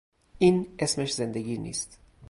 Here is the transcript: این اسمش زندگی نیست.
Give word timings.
این 0.39 0.67
اسمش 0.79 1.13
زندگی 1.13 1.57
نیست. 1.57 1.99